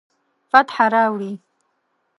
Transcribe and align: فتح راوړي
فتح 0.51 0.75
راوړي 0.93 1.31